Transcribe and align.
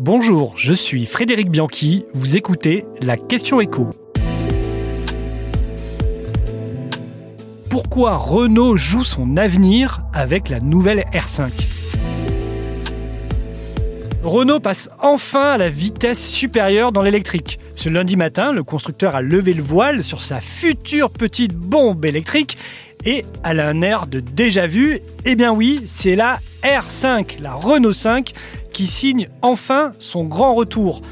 Bonjour, 0.00 0.56
je 0.56 0.74
suis 0.74 1.06
Frédéric 1.06 1.50
Bianchi, 1.50 2.04
vous 2.14 2.36
écoutez 2.36 2.84
la 3.02 3.16
question 3.16 3.60
écho. 3.60 3.90
Pourquoi 7.68 8.16
Renault 8.16 8.76
joue 8.76 9.02
son 9.02 9.36
avenir 9.36 10.02
avec 10.12 10.50
la 10.50 10.60
nouvelle 10.60 11.04
R5 11.12 11.50
Renault 14.22 14.60
passe 14.60 14.88
enfin 15.00 15.54
à 15.54 15.58
la 15.58 15.68
vitesse 15.68 16.24
supérieure 16.24 16.92
dans 16.92 17.02
l'électrique. 17.02 17.58
Ce 17.74 17.88
lundi 17.88 18.16
matin, 18.16 18.52
le 18.52 18.62
constructeur 18.62 19.16
a 19.16 19.20
levé 19.20 19.52
le 19.52 19.64
voile 19.64 20.04
sur 20.04 20.22
sa 20.22 20.40
future 20.40 21.10
petite 21.10 21.56
bombe 21.56 22.04
électrique 22.04 22.56
et 23.04 23.24
elle 23.42 23.58
a 23.58 23.66
un 23.66 23.82
air 23.82 24.06
de 24.06 24.20
déjà 24.20 24.66
vu. 24.66 25.00
Eh 25.24 25.34
bien 25.34 25.52
oui, 25.52 25.82
c'est 25.86 26.14
la 26.14 26.38
R5, 26.62 27.40
la 27.40 27.54
Renault 27.54 27.92
5, 27.92 28.32
signe 28.86 29.28
enfin 29.42 29.92
son 29.98 30.24
grand 30.24 30.54
retour. 30.54 31.02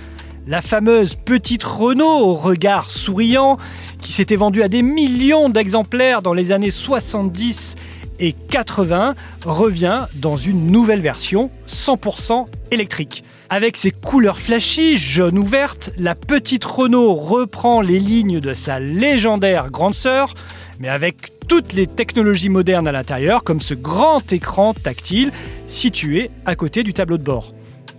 La 0.46 0.62
fameuse 0.62 1.16
petite 1.16 1.64
Renault 1.64 2.04
au 2.04 2.32
regard 2.34 2.90
souriant, 2.90 3.58
qui 4.00 4.12
s'était 4.12 4.36
vendue 4.36 4.62
à 4.62 4.68
des 4.68 4.82
millions 4.82 5.48
d'exemplaires 5.48 6.22
dans 6.22 6.34
les 6.34 6.52
années 6.52 6.70
70 6.70 7.74
et 8.20 8.32
80, 8.32 9.14
revient 9.44 10.06
dans 10.14 10.36
une 10.36 10.68
nouvelle 10.68 11.00
version 11.00 11.50
100% 11.68 12.46
électrique. 12.70 13.24
Avec 13.48 13.76
ses 13.76 13.90
couleurs 13.90 14.38
flashy, 14.38 14.98
jaune 14.98 15.38
ou 15.38 15.44
verte, 15.44 15.90
la 15.98 16.14
petite 16.14 16.64
Renault 16.64 17.14
reprend 17.14 17.80
les 17.80 18.00
lignes 18.00 18.40
de 18.40 18.54
sa 18.54 18.80
légendaire 18.80 19.70
grande 19.70 19.94
sœur, 19.94 20.34
mais 20.80 20.88
avec 20.88 21.32
toutes 21.48 21.72
les 21.72 21.86
technologies 21.86 22.48
modernes 22.48 22.88
à 22.88 22.92
l'intérieur, 22.92 23.44
comme 23.44 23.60
ce 23.60 23.74
grand 23.74 24.32
écran 24.32 24.74
tactile 24.74 25.32
situé 25.68 26.30
à 26.44 26.54
côté 26.54 26.82
du 26.82 26.92
tableau 26.92 27.18
de 27.18 27.22
bord. 27.22 27.52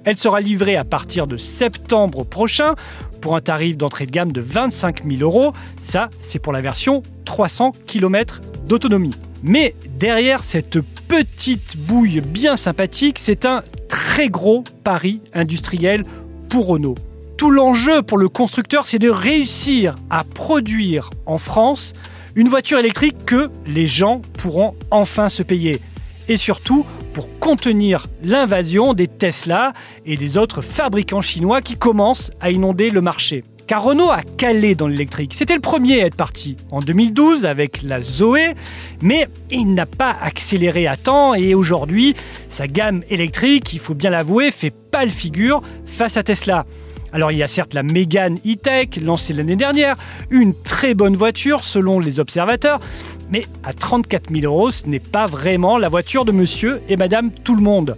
Elle 0.04 0.18
sera 0.18 0.40
livrée 0.40 0.78
à 0.78 0.86
partir 0.86 1.28
de 1.28 1.38
septembre 1.38 2.24
prochain 2.24 2.76
pour 3.20 3.36
un 3.36 3.40
tarif 3.40 3.76
d'entrée 3.76 4.06
de 4.06 4.12
gamme 4.12 4.32
de 4.32 4.42
25 4.42 5.04
000 5.04 5.22
euros. 5.22 5.54
Ça, 5.82 6.10
c'est 6.22 6.40
pour 6.40 6.54
la 6.54 6.62
version 6.62 7.04
300 7.26 7.74
km 7.86 8.42
d'autonomie. 8.68 9.16
Mais 9.44 9.76
derrière 10.00 10.44
cette 10.44 10.80
petite 11.08 11.78
bouille 11.78 12.22
bien 12.22 12.56
sympathique, 12.56 13.20
c'est 13.20 13.46
un 13.46 13.64
très 13.90 14.30
gros 14.30 14.64
pari 14.84 15.22
industriel 15.34 16.04
pour 16.50 16.68
Renault. 16.68 16.96
Tout 17.38 17.52
l'enjeu 17.52 18.02
pour 18.02 18.18
le 18.18 18.30
constructeur, 18.30 18.86
c'est 18.86 19.00
de 19.00 19.10
réussir 19.10 19.96
à 20.10 20.24
produire 20.24 21.10
en 21.26 21.38
France 21.38 21.94
une 22.38 22.50
voiture 22.50 22.78
électrique 22.78 23.26
que 23.26 23.50
les 23.66 23.88
gens 23.88 24.22
pourront 24.38 24.76
enfin 24.92 25.28
se 25.28 25.42
payer. 25.42 25.82
Et 26.30 26.38
surtout, 26.38 26.86
pour 27.12 27.28
contenir 27.40 28.06
l'invasion 28.24 28.94
des 28.94 29.08
Tesla 29.08 29.74
et 30.06 30.18
des 30.18 30.38
autres 30.38 30.62
fabricants 30.62 31.22
chinois 31.22 31.62
qui 31.62 31.78
commencent 31.78 32.32
à 32.40 32.52
inonder 32.52 32.92
le 32.92 33.02
marché. 33.02 33.44
Car 33.66 33.84
Renault 33.84 34.12
a 34.12 34.22
calé 34.22 34.76
dans 34.76 34.88
l'électrique. 34.88 35.34
C'était 35.34 35.56
le 35.56 35.62
premier 35.62 36.04
à 36.04 36.06
être 36.06 36.16
parti 36.16 36.58
en 36.70 36.80
2012 36.80 37.44
avec 37.44 37.82
la 37.82 38.02
Zoé, 38.02 38.54
mais 39.02 39.28
il 39.50 39.74
n'a 39.74 39.88
pas 39.88 40.16
accéléré 40.22 40.86
à 40.86 40.96
temps 40.96 41.34
et 41.34 41.56
aujourd'hui, 41.56 42.14
sa 42.50 42.68
gamme 42.68 43.04
électrique, 43.10 43.74
il 43.74 43.80
faut 43.80 43.96
bien 43.96 44.12
l'avouer, 44.12 44.52
fait 44.52 44.70
pâle 44.70 45.10
figure 45.10 45.64
face 45.88 46.18
à 46.18 46.24
Tesla. 46.24 46.68
Alors 47.14 47.32
il 47.32 47.38
y 47.38 47.44
a 47.44 47.48
certes 47.48 47.74
la 47.74 47.84
Mégane 47.84 48.38
E-Tech 48.46 49.02
lancée 49.02 49.34
l'année 49.34 49.56
dernière, 49.56 49.96
une 50.30 50.54
très 50.54 50.94
bonne 50.94 51.16
voiture 51.16 51.64
selon 51.64 52.00
les 52.00 52.20
observateurs, 52.20 52.80
mais 53.30 53.46
à 53.64 53.74
34 53.74 54.34
000 54.34 54.46
euros, 54.46 54.72
ce 54.72 54.88
n'est 54.88 55.00
pas 55.00 55.26
vraiment 55.26 55.78
la 55.78 55.90
voiture 55.90 56.26
de 56.26 56.32
monsieur 56.32 56.82
et 56.90 56.98
madame 56.98 57.32
tout 57.32 57.56
le 57.56 57.62
monde. 57.62 57.98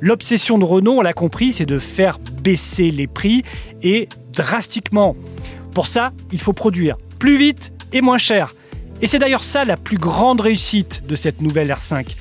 L'obsession 0.00 0.58
de 0.58 0.64
Renault, 0.64 0.98
on 0.98 1.02
l'a 1.02 1.12
compris, 1.12 1.52
c'est 1.52 1.66
de 1.66 1.78
faire 1.78 2.18
baisser 2.42 2.90
les 2.90 3.06
prix 3.06 3.42
et 3.82 4.08
drastiquement. 4.32 5.16
Pour 5.74 5.86
ça, 5.86 6.12
il 6.32 6.40
faut 6.40 6.52
produire 6.52 6.96
plus 7.18 7.36
vite 7.36 7.72
et 7.92 8.00
moins 8.00 8.18
cher. 8.18 8.54
Et 9.00 9.06
c'est 9.06 9.18
d'ailleurs 9.18 9.44
ça 9.44 9.64
la 9.64 9.76
plus 9.76 9.98
grande 9.98 10.40
réussite 10.40 11.06
de 11.06 11.16
cette 11.16 11.40
nouvelle 11.40 11.68
R5. 11.68 12.16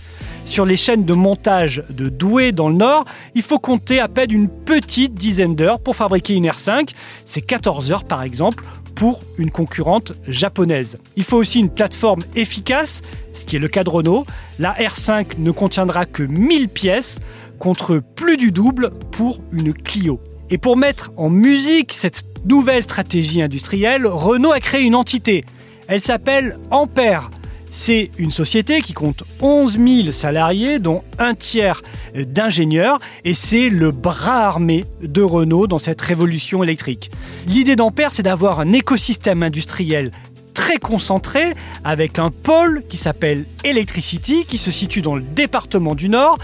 Sur 0.51 0.65
les 0.65 0.75
chaînes 0.75 1.05
de 1.05 1.13
montage 1.13 1.81
de 1.89 2.09
Douai 2.09 2.51
dans 2.51 2.67
le 2.67 2.75
Nord, 2.75 3.05
il 3.35 3.41
faut 3.41 3.57
compter 3.57 4.01
à 4.01 4.09
peine 4.09 4.33
une 4.33 4.49
petite 4.49 5.13
dizaine 5.13 5.55
d'heures 5.55 5.79
pour 5.79 5.95
fabriquer 5.95 6.33
une 6.33 6.45
R5. 6.45 6.89
C'est 7.23 7.39
14 7.39 7.89
heures 7.89 8.03
par 8.03 8.21
exemple 8.21 8.65
pour 8.93 9.21
une 9.37 9.49
concurrente 9.49 10.11
japonaise. 10.27 10.97
Il 11.15 11.23
faut 11.23 11.37
aussi 11.37 11.61
une 11.61 11.69
plateforme 11.69 12.23
efficace, 12.35 13.01
ce 13.33 13.45
qui 13.45 13.55
est 13.55 13.59
le 13.59 13.69
cas 13.69 13.85
de 13.85 13.89
Renault. 13.89 14.25
La 14.59 14.73
R5 14.73 15.37
ne 15.37 15.51
contiendra 15.51 16.05
que 16.05 16.23
1000 16.23 16.67
pièces 16.67 17.19
contre 17.57 18.03
plus 18.15 18.35
du 18.35 18.51
double 18.51 18.89
pour 19.11 19.39
une 19.53 19.71
Clio. 19.71 20.19
Et 20.49 20.57
pour 20.57 20.75
mettre 20.75 21.13
en 21.15 21.29
musique 21.29 21.93
cette 21.93 22.25
nouvelle 22.43 22.83
stratégie 22.83 23.41
industrielle, 23.41 24.05
Renault 24.05 24.51
a 24.51 24.59
créé 24.59 24.81
une 24.81 24.95
entité. 24.95 25.45
Elle 25.87 26.01
s'appelle 26.01 26.59
Ampère. 26.71 27.29
C'est 27.73 28.11
une 28.17 28.31
société 28.31 28.81
qui 28.81 28.91
compte 28.91 29.23
11 29.39 29.79
000 29.79 30.11
salariés, 30.11 30.79
dont 30.79 31.03
un 31.19 31.33
tiers 31.33 31.81
d'ingénieurs, 32.13 32.99
et 33.23 33.33
c'est 33.33 33.69
le 33.69 33.91
bras 33.91 34.45
armé 34.45 34.83
de 35.01 35.21
Renault 35.21 35.67
dans 35.67 35.79
cette 35.79 36.01
révolution 36.01 36.63
électrique. 36.63 37.11
L'idée 37.47 37.77
d'Ampère, 37.77 38.11
c'est 38.11 38.23
d'avoir 38.23 38.59
un 38.59 38.73
écosystème 38.73 39.41
industriel 39.41 40.11
très 40.53 40.79
concentré 40.79 41.53
avec 41.85 42.19
un 42.19 42.29
pôle 42.29 42.83
qui 42.89 42.97
s'appelle 42.97 43.45
Electricity, 43.63 44.45
qui 44.45 44.57
se 44.57 44.69
situe 44.69 45.01
dans 45.01 45.15
le 45.15 45.21
département 45.21 45.95
du 45.95 46.09
Nord 46.09 46.39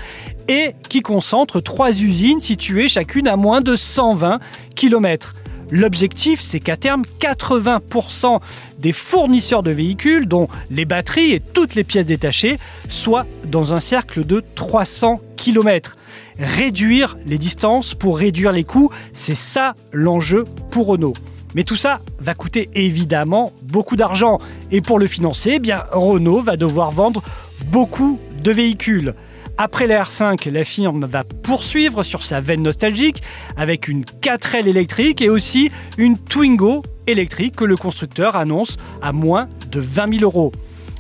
et 0.48 0.76
qui 0.88 1.02
concentre 1.02 1.60
trois 1.60 1.92
usines 2.02 2.40
situées 2.40 2.88
chacune 2.88 3.28
à 3.28 3.36
moins 3.36 3.60
de 3.60 3.76
120 3.76 4.40
km. 4.76 5.36
L'objectif, 5.70 6.42
c'est 6.42 6.60
qu'à 6.60 6.78
terme, 6.78 7.04
80% 7.20 8.40
des 8.80 8.94
fournisseurs 8.94 9.64
de 9.64 9.72
véhicules, 9.72 10.28
dont 10.28 10.48
les 10.70 10.86
batteries 10.86 11.34
et 11.34 11.40
toutes 11.40 11.76
les 11.76 11.84
pièces 11.84 12.06
détachées, 12.06 12.58
soient 12.88 13.26
dans 13.48 13.74
un 13.74 13.80
cercle 13.80 14.26
de 14.26 14.44
300 14.56 15.20
km. 15.36 15.98
Réduire 16.40 17.18
les 17.26 17.38
distances 17.38 17.96
pour 17.96 18.18
réduire 18.18 18.52
les 18.52 18.64
coûts, 18.64 18.92
c'est 19.12 19.36
ça 19.36 19.76
l'enjeu 19.92 20.46
pour 20.72 20.88
Renault. 20.88 21.14
Mais 21.56 21.64
tout 21.64 21.76
ça 21.76 22.00
va 22.20 22.34
coûter 22.34 22.70
évidemment 22.76 23.52
beaucoup 23.64 23.96
d'argent. 23.96 24.38
Et 24.72 24.82
pour 24.82 25.00
le 25.00 25.08
financer, 25.08 25.60
eh 25.64 25.74
Renault 25.92 26.42
va 26.42 26.56
devoir 26.56 26.92
vendre 26.92 27.24
beaucoup 27.72 28.20
de 28.44 28.52
véhicules. 28.52 29.16
Après 29.59 29.88
la 29.88 30.03
R5, 30.03 30.51
la 30.51 30.63
firme 30.63 31.06
va 31.06 31.23
poursuivre 31.23 32.03
sur 32.03 32.23
sa 32.23 32.40
veine 32.40 32.62
nostalgique 32.62 33.23
avec 33.56 33.88
une 33.88 34.03
4L 34.03 34.68
électrique 34.68 35.19
et 35.19 35.29
aussi 35.29 35.72
une 35.97 36.19
Twingo 36.19 36.84
électrique 37.07 37.56
que 37.56 37.66
le 37.66 37.75
constructeur 37.75 38.35
annonce 38.35 38.78
à 39.01 39.13
moins 39.13 39.50
de 39.72 39.79
20 39.79 40.19
000 40.19 40.22
euros. 40.22 40.51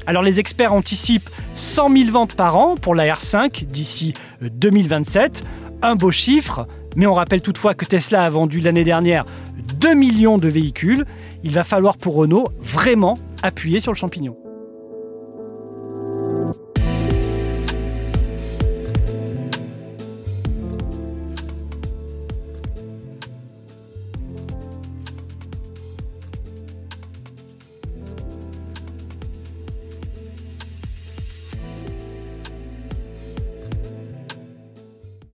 Alors 0.07 0.23
les 0.23 0.39
experts 0.39 0.73
anticipent 0.73 1.29
100 1.53 1.97
000 1.97 2.09
ventes 2.09 2.33
par 2.33 2.57
an 2.57 2.75
pour 2.75 2.95
la 2.95 3.05
R5 3.13 3.65
d'ici 3.65 4.13
2027, 4.41 5.43
un 5.83 5.95
beau 5.95 6.09
chiffre, 6.09 6.67
mais 6.95 7.05
on 7.05 7.13
rappelle 7.13 7.41
toutefois 7.41 7.75
que 7.75 7.85
Tesla 7.85 8.25
a 8.25 8.29
vendu 8.29 8.59
l'année 8.59 8.83
dernière 8.83 9.25
2 9.75 9.93
millions 9.93 10.39
de 10.39 10.47
véhicules. 10.47 11.05
Il 11.43 11.51
va 11.51 11.63
falloir 11.63 11.97
pour 11.97 12.15
Renault 12.15 12.47
vraiment 12.59 13.19
appuyer 13.43 13.81
sur 13.81 13.91
le 13.91 13.97
champignon. 13.97 14.35